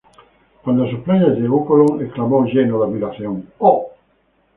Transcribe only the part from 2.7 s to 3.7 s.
de admiración: